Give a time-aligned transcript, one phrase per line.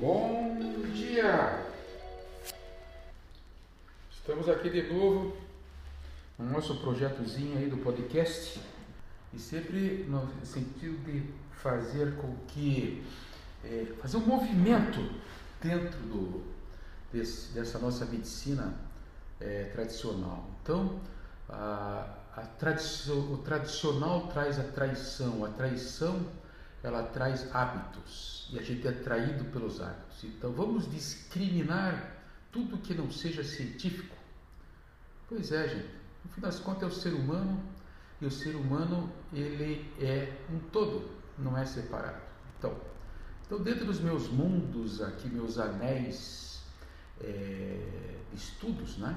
[0.00, 0.58] Bom
[0.92, 1.64] dia!
[4.10, 5.36] Estamos aqui de novo
[6.38, 8.60] no nosso projetozinho aí do podcast
[9.32, 11.22] e sempre no sentido de
[11.52, 13.04] fazer com que
[13.64, 15.00] é, fazer um movimento
[15.62, 16.42] dentro do,
[17.12, 18.74] desse, dessa nossa medicina
[19.40, 20.50] é, tradicional.
[20.62, 20.98] Então,
[21.48, 26.20] a, a tradição, o tradicional traz a traição, a traição
[26.84, 30.22] ela traz hábitos e a gente é traído pelos hábitos.
[30.22, 32.14] Então, vamos discriminar
[32.52, 34.14] tudo que não seja científico.
[35.26, 35.88] Pois é, gente.
[36.22, 37.58] No fim das contas é o ser humano
[38.20, 42.20] e o ser humano ele é um todo, não é separado.
[42.58, 42.76] Então,
[43.46, 46.62] então dentro dos meus mundos aqui, meus anéis
[47.20, 49.16] é, estudos, né?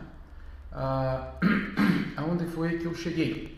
[0.71, 1.33] Ah,
[2.15, 3.57] aonde foi que eu cheguei?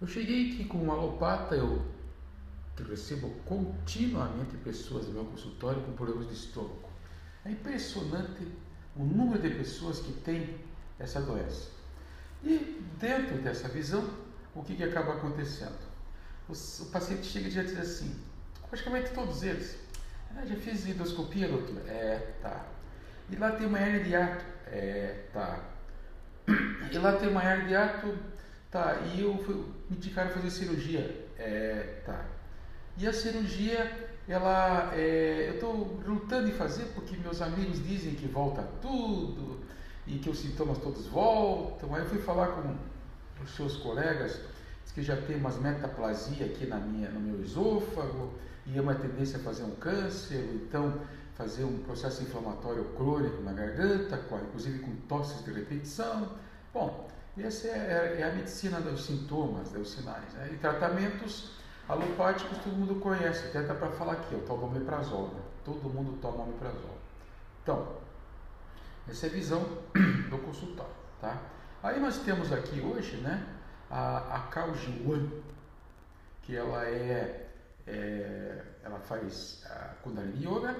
[0.00, 1.97] Eu cheguei que com alopata eu
[2.84, 6.88] recebo continuamente pessoas no meu consultório com problemas de estômago.
[7.44, 8.46] É impressionante
[8.96, 10.58] o número de pessoas que têm
[10.98, 11.70] essa doença.
[12.42, 14.08] E dentro dessa visão,
[14.54, 15.78] o que, que acaba acontecendo?
[16.48, 18.20] O, o paciente chega e já diz assim,
[18.68, 19.78] praticamente todos eles,
[20.36, 21.82] ah, já fiz endoscopia, doutor?
[21.88, 22.66] É, tá.
[23.30, 24.44] E lá tem uma hernia de ato?
[24.66, 25.60] É, tá.
[26.90, 28.18] E lá tem uma hernia de ato?
[28.70, 29.00] Tá.
[29.14, 29.54] E eu fui,
[29.90, 31.28] me indicaram fazer cirurgia?
[31.38, 32.24] É, tá.
[32.98, 38.26] E a cirurgia, ela, é, eu estou lutando em fazer porque meus amigos dizem que
[38.26, 39.60] volta tudo
[40.04, 41.94] e que os sintomas todos voltam.
[41.94, 42.74] Aí eu fui falar com
[43.40, 44.40] os seus colegas,
[44.82, 48.34] diz que já tem umas metaplasia aqui na minha, no meu esôfago
[48.66, 51.00] e é uma tendência a fazer um câncer, então
[51.36, 56.32] fazer um processo inflamatório crônico na garganta, inclusive com tosses de repetição.
[56.74, 60.32] Bom, essa é, é a medicina dos sintomas, dos sinais.
[60.34, 60.50] Né?
[60.54, 61.57] E tratamentos
[61.88, 65.28] alopáticos todo mundo conhece, até dá para falar aqui, o tal do omeprazol.
[65.28, 65.40] Né?
[65.64, 66.98] Todo mundo toma omeprazol.
[67.62, 67.96] Então,
[69.08, 69.60] essa é a visão
[70.28, 70.92] do consultório.
[71.20, 71.40] Tá?
[71.82, 73.44] Aí nós temos aqui hoje né,
[73.90, 75.28] a, a Kauji Wan,
[76.42, 77.48] que ela é,
[77.86, 80.76] é, ela faz a Kundalini Yoga,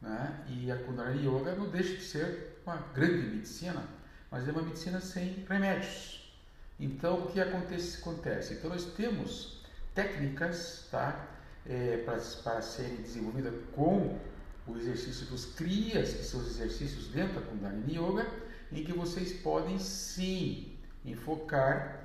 [0.00, 3.82] né, e a Kundalini Yoga não deixa de ser uma grande medicina,
[4.30, 6.34] mas é uma medicina sem remédios.
[6.78, 8.00] Então o que acontece?
[8.00, 8.54] acontece?
[8.54, 9.64] Então nós temos
[9.96, 11.26] técnicas tá,
[11.66, 14.16] é, para, para serem desenvolvidas com
[14.68, 18.26] o exercício dos Kriyas, que são os exercícios dentro da Kundalini Yoga,
[18.70, 22.04] em que vocês podem sim enfocar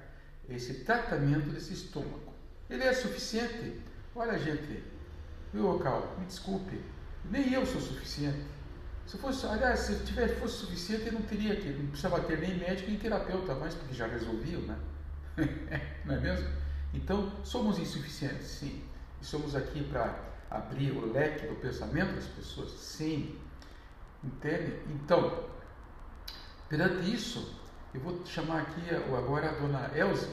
[0.50, 2.34] esse tratamento desse estômago.
[2.70, 3.82] Ele é suficiente?
[4.16, 4.84] Olha, gente,
[5.54, 6.80] meu local, me desculpe,
[7.26, 8.40] nem eu sou suficiente.
[9.06, 12.58] Se fosse, aliás, se tivesse fosse suficiente, eu não teria que, não precisava ter nem
[12.58, 14.80] médico nem terapeuta mais, porque já resolviam, né?
[16.06, 16.48] não é mesmo?
[16.94, 18.84] Então, somos insuficientes, sim.
[19.22, 20.20] E somos aqui para
[20.50, 22.72] abrir o leque do pensamento das pessoas?
[22.72, 23.40] Sim.
[24.24, 24.78] Entende?
[24.90, 25.46] Então,
[26.68, 27.60] perante isso,
[27.94, 28.82] eu vou chamar aqui
[29.18, 30.30] agora a dona Elze,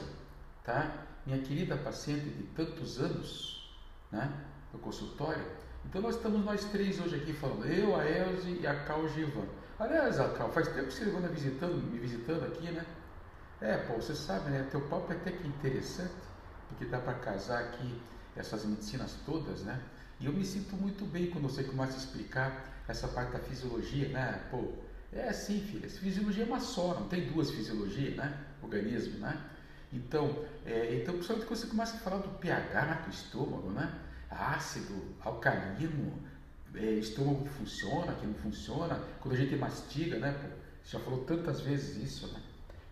[0.63, 1.05] tá?
[1.25, 3.73] Minha querida paciente de tantos anos,
[4.11, 4.31] né?
[4.71, 5.45] No consultório.
[5.85, 9.45] Então nós estamos nós três hoje aqui falando, eu, a Elze e a Cal Givan.
[9.79, 12.85] Aliás, a Cal, faz tempo que você anda visitando, me visitando aqui, né?
[13.61, 14.67] É, pô, você sabe, né?
[14.69, 16.13] Teu papo é até que interessante,
[16.69, 17.99] porque dá para casar aqui
[18.35, 19.79] essas medicinas todas, né?
[20.19, 24.09] E eu me sinto muito bem quando você começa a explicar essa parte da fisiologia,
[24.09, 24.41] né?
[24.49, 24.73] Pô,
[25.11, 28.37] é assim, filha, fisiologia é uma só, não tem duas fisiologias, né?
[28.61, 29.37] Organismo, né?
[29.91, 33.91] Então, é, então principalmente quando você começa a falar do pH do estômago, né?
[34.29, 36.13] Ácido, alcalino,
[36.75, 40.31] é, estômago que funciona, que não funciona, quando a gente mastiga, né?
[40.31, 40.47] Pô,
[40.83, 42.41] você já falou tantas vezes isso, né?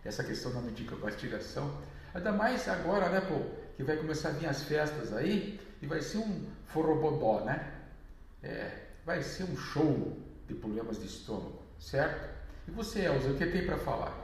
[0.03, 0.61] Essa questão da
[1.01, 1.81] mastigação.
[2.13, 3.41] Ainda mais agora, né, pô,
[3.77, 7.73] que vai começar a vir as festas aí, e vai ser um forrobodó, né?
[8.41, 8.71] É,
[9.05, 10.17] vai ser um show
[10.47, 12.27] de problemas de estômago, certo?
[12.67, 14.17] E você, Elza, o que tem para falar?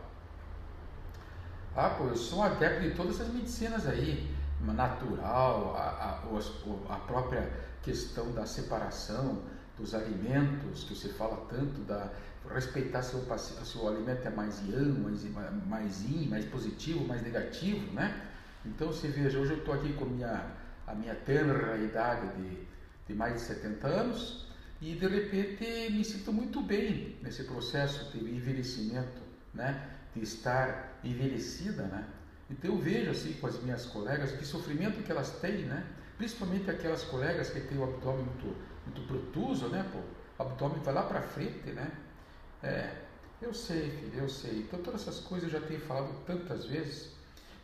[1.75, 6.97] Ah, pô, eu sou um adepto de todas essas medicinas aí, natural, a, a, a
[7.00, 7.47] própria
[7.84, 9.44] questão da separação
[9.78, 12.09] dos alimentos, que você fala tanto, da
[12.52, 17.22] respeitar se o, se o alimento é mais yang, mais, mais yin, mais positivo, mais
[17.22, 18.33] negativo, né?
[18.66, 22.68] Então você veja, hoje eu estou aqui com minha a minha tenra idade de,
[23.08, 24.48] de mais de 70 anos
[24.82, 29.22] e de repente me sinto muito bem nesse processo de envelhecimento,
[29.54, 29.90] né?
[30.14, 31.84] de estar envelhecida.
[31.84, 32.06] Né?
[32.50, 35.86] Então eu vejo assim com as minhas colegas que sofrimento que elas têm, né?
[36.18, 38.56] principalmente aquelas colegas que têm o abdômen muito,
[38.86, 39.86] muito protuso, né?
[39.92, 40.00] Pô,
[40.38, 41.92] o abdômen vai lá para frente, né?
[42.62, 42.94] É,
[43.42, 44.60] eu sei, filho, eu sei.
[44.60, 47.12] Então todas essas coisas eu já tenho falado tantas vezes.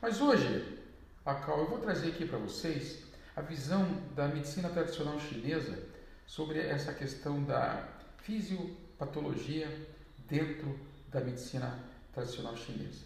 [0.02, 0.80] Mas hoje,
[1.26, 3.04] a Cal, eu vou trazer aqui para vocês
[3.36, 3.86] a visão
[4.16, 5.78] da medicina tradicional chinesa
[6.26, 7.88] sobre essa questão da
[8.18, 9.68] fisiopatologia
[10.28, 11.80] dentro da medicina
[12.14, 13.06] tradicional chinesa.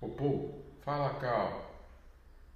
[0.00, 1.72] Ô, pô, fala cá,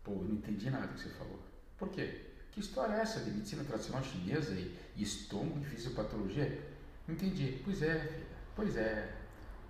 [0.06, 1.40] Pô, não entendi nada que você falou.
[1.76, 2.26] Por quê?
[2.52, 6.62] Que história é essa de medicina tradicional chinesa e, estômago e fisiopatologia?
[7.08, 7.60] Entendi.
[7.64, 8.26] Pois é, filha.
[8.54, 9.12] Pois é.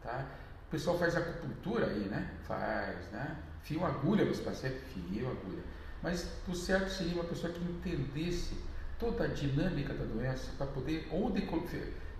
[0.02, 0.29] Tá?
[0.67, 2.37] O pessoal faz acupuntura aí, né?
[2.47, 3.43] Faz, né?
[3.66, 5.62] Fio agulha nos pacientes, fio agulha.
[6.00, 8.54] Mas o certo seria uma pessoa que entendesse
[8.96, 11.08] toda a dinâmica da doença para poder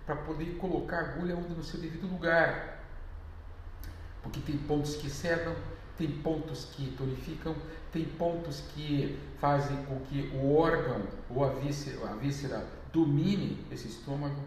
[0.05, 2.83] para poder colocar a agulha onde no seu devido lugar.
[4.21, 5.55] Porque tem pontos que cedam,
[5.97, 7.55] tem pontos que tonificam,
[7.93, 13.87] tem pontos que fazem com que o órgão ou a víscera, a víscera domine esse
[13.87, 14.43] estômago.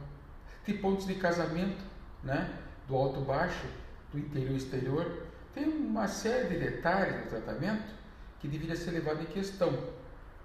[0.66, 1.82] Tem pontos de casamento,
[2.22, 2.58] né?
[2.86, 3.66] do alto-baixo,
[4.12, 5.29] do interior-exterior.
[5.54, 7.92] Tem uma série de detalhes no tratamento
[8.40, 9.72] que deveria ser levado em questão.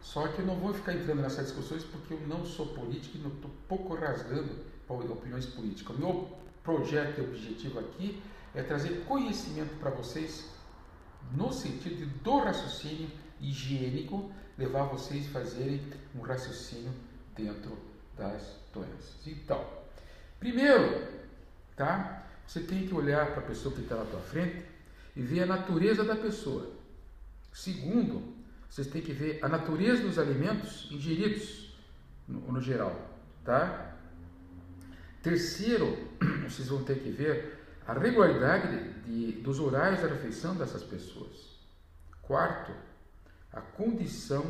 [0.01, 3.21] Só que eu não vou ficar entrando nessas discussões porque eu não sou político e
[3.21, 4.55] não estou pouco rasgando
[4.87, 5.95] opiniões políticas.
[5.95, 8.21] O meu projeto e objetivo aqui
[8.53, 10.49] é trazer conhecimento para vocês
[11.31, 13.09] no sentido do raciocínio
[13.41, 15.81] higiênico, levar vocês a fazerem
[16.15, 16.93] um raciocínio
[17.35, 17.77] dentro
[18.15, 19.27] das doenças.
[19.27, 19.65] Então,
[20.39, 21.07] primeiro,
[21.75, 22.23] tá?
[22.47, 24.63] Você tem que olhar para a pessoa que está na tua frente
[25.15, 26.71] e ver a natureza da pessoa.
[27.53, 28.35] Segundo,
[28.69, 31.73] vocês têm que ver a natureza dos alimentos ingeridos
[32.27, 33.09] no, no geral,
[33.43, 33.95] tá?
[35.23, 35.97] Terceiro,
[36.47, 41.55] vocês vão ter que ver a regularidade de, de, dos horários da refeição dessas pessoas.
[42.21, 42.71] Quarto,
[43.53, 44.43] a condição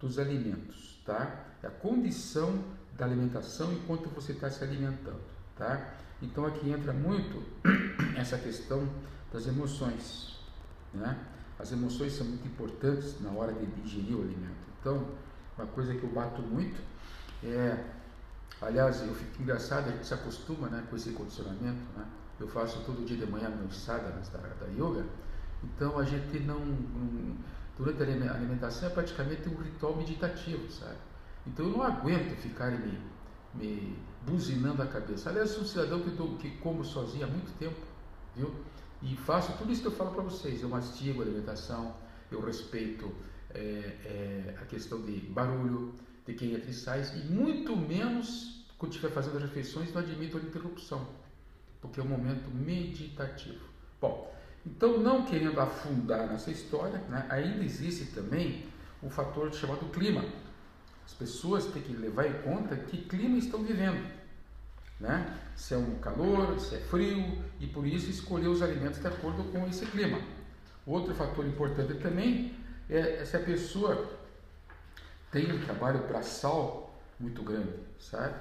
[0.00, 1.46] dos alimentos, tá?
[1.62, 2.64] A condição
[2.96, 5.20] da alimentação enquanto você está se alimentando,
[5.56, 5.94] tá?
[6.20, 7.42] Então aqui entra muito
[8.16, 8.88] essa questão
[9.32, 10.38] das emoções,
[10.92, 11.18] né?
[11.58, 14.66] As emoções são muito importantes na hora de digerir o alimento.
[14.80, 15.06] Então,
[15.58, 16.80] uma coisa que eu bato muito
[17.42, 17.84] é,
[18.60, 22.06] aliás, eu fico engraçado, a gente se acostuma, né, com esse condicionamento, né?
[22.38, 25.04] eu faço todo dia de manhã meus sadhanas da, da yoga,
[25.62, 26.58] então a gente não,
[27.78, 30.96] durante a alimentação é praticamente um ritual meditativo, sabe?
[31.46, 32.98] Então eu não aguento ficar me,
[33.54, 35.28] me buzinando a cabeça.
[35.30, 37.80] Aliás, sou um cidadão que, tô, que como sozinho há muito tempo,
[38.34, 38.54] viu?
[39.02, 40.62] E faço tudo isso que eu falo para vocês.
[40.62, 41.96] Eu mastigo a alimentação,
[42.30, 43.10] eu respeito
[43.50, 45.94] é, é, a questão de barulho,
[46.26, 50.36] de quem entra e sai, e muito menos quando estiver fazendo as refeições, não admito
[50.36, 51.20] a interrupção
[51.80, 53.64] porque é um momento meditativo.
[54.00, 54.32] Bom,
[54.66, 58.66] então não querendo afundar nessa história, né, ainda existe também
[59.02, 60.24] o fator chamado clima.
[61.04, 64.19] As pessoas têm que levar em conta que clima estão vivendo.
[65.00, 65.36] Né?
[65.56, 69.44] Se é um calor, se é frio, e por isso escolher os alimentos de acordo
[69.44, 70.20] com esse clima.
[70.86, 72.54] Outro fator importante também
[72.88, 74.18] é se a pessoa
[75.30, 78.34] tem um trabalho braçal muito grande, sabe?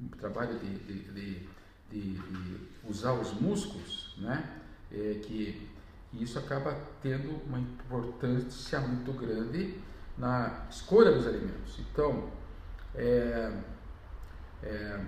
[0.00, 1.48] Um trabalho de, de, de
[1.90, 2.20] de,
[2.88, 4.48] usar os músculos, né?
[4.92, 5.68] É, que
[6.12, 9.78] isso acaba tendo uma importância muito grande
[10.16, 11.78] na escolha dos alimentos.
[11.78, 12.30] Então,
[12.94, 13.52] é,
[14.62, 15.00] é,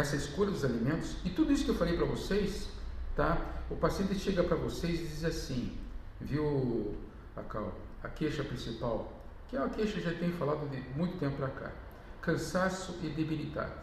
[0.00, 2.68] essa escolha dos alimentos e tudo isso que eu falei para vocês,
[3.14, 3.38] tá?
[3.70, 5.76] O paciente chega para vocês e diz assim,
[6.20, 6.94] viu,
[7.34, 7.72] Acal,
[8.02, 9.12] a queixa principal,
[9.48, 11.72] que é uma queixa que já tenho falado de muito tempo para cá,
[12.20, 13.74] cansaço e debilidade.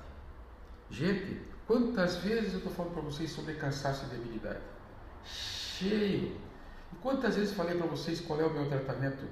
[0.90, 4.60] Gente, Quantas vezes eu estou falando para vocês sobre cansaço e debilidade?
[5.24, 6.38] Cheio.
[6.92, 9.26] E quantas vezes falei para vocês qual é o meu tratamento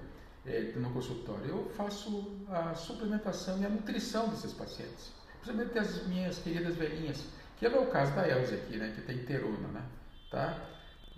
[0.45, 1.45] é, no consultório?
[1.45, 5.11] Eu faço a suplementação e a nutrição desses pacientes.
[5.41, 7.25] Principalmente as minhas queridas velhinhas,
[7.57, 9.83] que é o caso da Elza aqui, né, que tem terona, né?
[10.29, 10.57] Tá?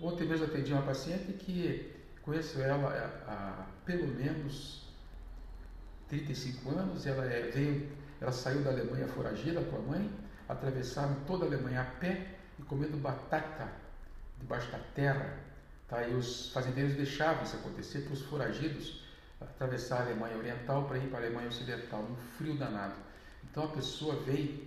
[0.00, 2.88] Ontem mesmo atendi uma paciente que conheço ela
[3.28, 4.82] há, pelo menos
[6.08, 7.88] 35 anos, ela, é, veio,
[8.20, 10.10] ela saiu da Alemanha foragida com a mãe,
[10.48, 13.70] atravessaram toda a Alemanha a pé e comendo batata
[14.38, 15.38] debaixo da terra.
[15.86, 16.06] Tá?
[16.08, 19.04] E os fazendeiros deixavam isso acontecer para os foragidos
[19.40, 22.94] atravessar a Alemanha Oriental para ir para a Alemanha Ocidental, um frio danado.
[23.50, 24.66] Então a pessoa veio,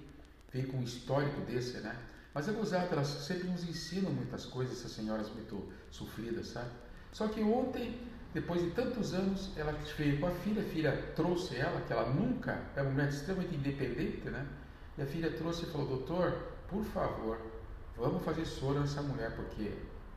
[0.52, 1.96] veio com um histórico desse, né?
[2.34, 6.70] Mas é gozado, elas sempre nos ensinam muitas coisas, essas senhoras muito sofridas, sabe?
[7.12, 8.00] Só que ontem,
[8.34, 12.10] depois de tantos anos, ela veio com a filha, a filha trouxe ela, que ela
[12.14, 14.48] nunca, é uma mulher extremamente independente, né?
[14.98, 16.32] E a filha trouxe e falou: Doutor,
[16.70, 17.40] por favor,
[17.96, 19.72] vamos fazer soro nessa mulher, porque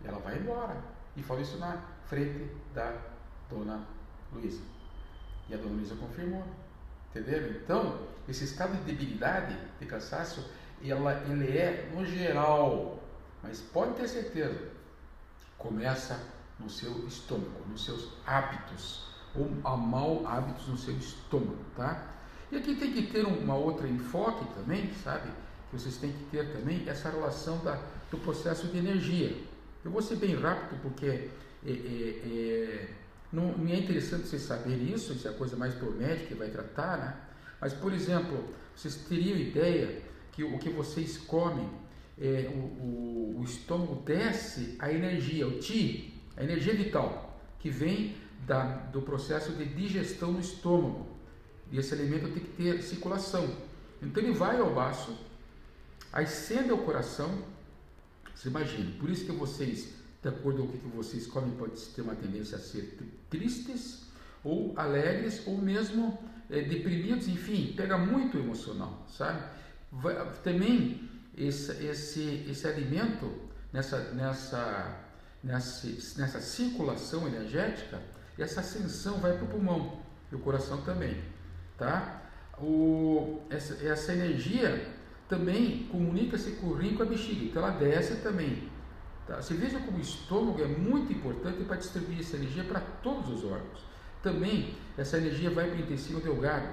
[0.05, 0.76] ela vai embora.
[1.17, 3.00] E falou isso na frente da
[3.49, 3.87] dona
[4.33, 4.62] Luísa.
[5.49, 6.45] E a dona Luísa confirmou.
[7.11, 7.50] Entenderam?
[7.50, 7.99] Então,
[8.29, 10.45] esse estado de debilidade, de cansaço,
[10.85, 13.02] ela, ele é no geral,
[13.43, 14.59] mas pode ter certeza,
[15.59, 16.19] começa
[16.59, 22.07] no seu estômago, nos seus hábitos, ou a mau hábitos no seu estômago, tá?
[22.50, 25.31] E aqui tem que ter uma outra enfoque também, sabe?
[25.71, 29.37] Que vocês têm que ter também essa relação da, do processo de energia.
[29.85, 31.31] Eu vou ser bem rápido porque é,
[31.64, 32.88] é, é,
[33.33, 36.35] não, não, é interessante vocês saberem isso, isso é a coisa mais pro médico que
[36.35, 37.17] vai tratar, né?
[37.61, 38.45] Mas, por exemplo,
[38.75, 41.69] vocês teriam ideia que o que vocês comem,
[42.19, 48.17] é, o, o, o estômago desce a energia, o ti, a energia vital, que vem
[48.47, 51.07] da, do processo de digestão no estômago.
[51.71, 53.49] E esse alimento tem que ter circulação.
[54.03, 55.17] Então ele vai ao baço,
[56.13, 57.45] ascende ao coração.
[58.35, 62.03] Você imagina, por isso que vocês, de acordo com o que vocês comem, pode ter
[62.03, 62.99] uma tendência a ser
[63.29, 64.11] tristes,
[64.45, 66.19] ou alegres, ou mesmo
[66.50, 69.43] é, deprimidos, enfim, pega muito emocional, sabe?
[69.93, 73.31] Vai, também esse, esse, esse alimento,
[73.73, 74.97] nessa, nessa,
[75.43, 78.00] nessa, nessa circulação energética,
[78.39, 80.00] essa ascensão vai para o pulmão
[80.31, 81.17] e o coração também,
[81.77, 82.23] tá?
[82.59, 84.87] O, essa, essa energia
[85.29, 88.69] também comunica-se com o rim com a bexiga, então ela desce também.
[89.27, 89.37] Tá?
[89.37, 93.45] Você veja como o estômago é muito importante para distribuir essa energia para todos os
[93.45, 93.85] órgãos.
[94.23, 96.69] Também essa energia vai para o intestino delgado,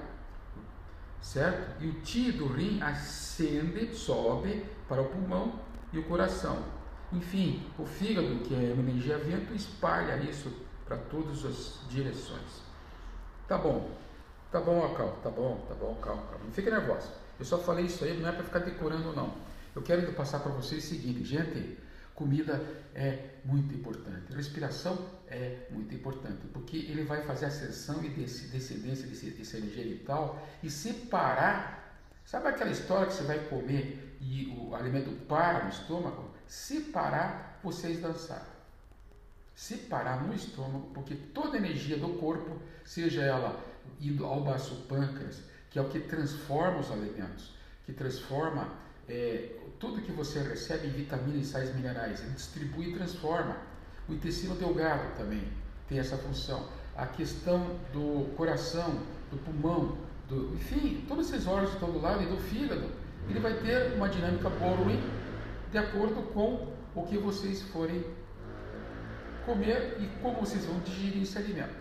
[1.22, 1.82] certo?
[1.82, 5.60] E o ti do rim ascende, sobe para o pulmão
[5.94, 6.64] e o coração.
[7.14, 10.52] Enfim, o fígado, que é uma energia vento, espalha isso
[10.86, 12.62] para todas as direções.
[13.48, 13.90] Tá bom,
[14.52, 16.44] tá bom, Acal, tá bom, tá bom, calma, calma.
[16.44, 17.10] Não fique nervosa.
[17.40, 19.34] Eu só falei isso aí, não é para ficar decorando, não.
[19.76, 21.78] Eu quero passar para vocês o seguinte, gente,
[22.18, 22.62] comida
[22.94, 29.30] é muito importante, respiração é muito importante, porque ele vai fazer ascensão e descendência desse,
[29.30, 31.96] desse vital e separar.
[32.26, 36.32] Sabe aquela história que você vai comer e o alimento para no estômago?
[36.46, 38.58] Separar vocês dançar
[39.58, 43.60] se parar no estômago, porque toda a energia do corpo, seja ela
[44.00, 48.72] indo ao baço pâncreas, que é o que transforma os alimentos, que transforma
[49.10, 53.58] é, tudo que você recebe em vitaminas e sais minerais, ele distribui e transforma.
[54.10, 55.44] O intestino delgado também
[55.88, 56.68] tem essa função.
[56.96, 59.00] A questão do coração,
[59.32, 59.98] do pulmão,
[60.28, 62.90] do, enfim, todos esses órgãos estão do lado e do fígado,
[63.30, 64.78] ele vai ter uma dinâmica boa
[65.72, 68.04] de acordo com o que vocês forem
[69.46, 71.76] comer e como vocês vão digerir esse alimento.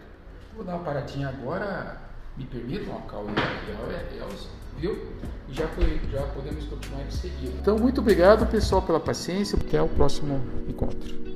[0.54, 2.00] Vou dar uma paradinha agora,
[2.37, 4.26] me permitam, a Cal e a
[4.78, 4.99] viu?
[5.50, 7.52] Já, foi, já podemos continuar em seguida.
[7.61, 9.59] Então, muito obrigado, pessoal, pela paciência.
[9.59, 11.35] Até o próximo encontro.